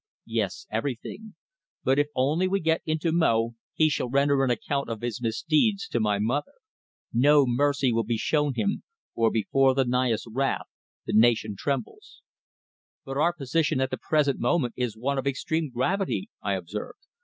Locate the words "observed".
16.53-17.03